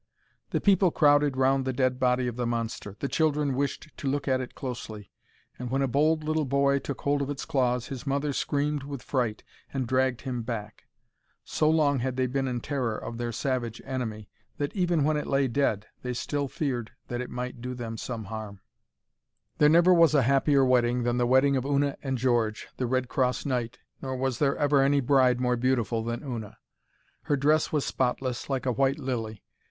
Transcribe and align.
The 0.49 0.59
people 0.59 0.89
crowded 0.89 1.37
round 1.37 1.63
the 1.63 1.71
dead 1.71 1.99
body 1.99 2.25
of 2.25 2.35
the 2.35 2.47
monster. 2.47 2.95
The 2.99 3.07
children 3.07 3.53
wished 3.53 3.89
to 3.97 4.07
look 4.07 4.27
at 4.27 4.41
it 4.41 4.55
closely, 4.55 5.11
and 5.59 5.69
when 5.69 5.83
a 5.83 5.87
bold 5.87 6.23
little 6.23 6.45
boy 6.45 6.79
took 6.79 7.01
hold 7.01 7.21
of 7.21 7.29
its 7.29 7.45
claws, 7.45 7.89
his 7.89 8.07
mother 8.07 8.33
screamed 8.33 8.81
with 8.81 9.03
fright, 9.03 9.43
and 9.71 9.85
dragged 9.85 10.21
him 10.21 10.41
back. 10.41 10.85
So 11.43 11.69
long 11.69 11.99
had 11.99 12.15
they 12.17 12.25
been 12.25 12.47
in 12.47 12.61
terror 12.61 12.97
of 12.97 13.19
their 13.19 13.31
savage 13.31 13.79
enemy, 13.85 14.27
that 14.57 14.75
even 14.75 15.03
when 15.03 15.17
it 15.17 15.27
lay 15.27 15.47
dead 15.47 15.85
they 16.01 16.15
still 16.15 16.47
feared 16.47 16.89
that 17.07 17.21
it 17.21 17.29
might 17.29 17.61
do 17.61 17.75
them 17.75 17.95
some 17.95 18.23
harm. 18.23 18.59
[Illustration: 19.59 19.59
The 19.59 19.69
dragon 19.81 19.99
was 19.99 20.13
dead 20.13 20.21
(page 20.23 20.25
30)] 20.25 20.33
There 20.33 20.45
never 20.49 20.49
was 20.49 20.49
a 20.49 20.49
happier 20.57 20.65
wedding 20.65 21.03
than 21.03 21.17
the 21.17 21.27
wedding 21.27 21.55
of 21.55 21.63
Una 21.65 21.95
and 22.01 22.17
George, 22.17 22.69
the 22.77 22.87
Red 22.87 23.07
Cross 23.07 23.45
Knight, 23.45 23.77
nor 24.01 24.17
was 24.17 24.39
there 24.39 24.57
ever 24.57 24.81
any 24.81 24.99
bride 24.99 25.39
more 25.39 25.55
beautiful 25.55 26.03
than 26.03 26.23
Una. 26.23 26.57
Her 27.25 27.37
dress 27.37 27.71
was 27.71 27.85
spotless, 27.85 28.49
like 28.49 28.65
a 28.65 28.71
white 28.71 28.97
lily. 28.97 29.43